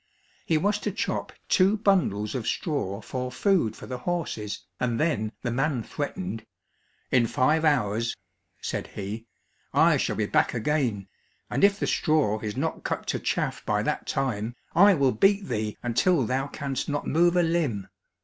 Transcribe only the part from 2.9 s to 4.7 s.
for food for the horses,